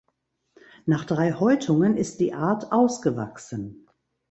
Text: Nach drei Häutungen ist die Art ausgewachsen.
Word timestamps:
Nach 0.87 1.05
drei 1.05 1.33
Häutungen 1.33 1.95
ist 1.95 2.21
die 2.21 2.33
Art 2.33 2.71
ausgewachsen. 2.71 3.85